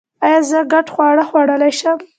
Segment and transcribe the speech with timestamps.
[0.25, 1.99] ایا زه ګډ خواړه خوړلی شم؟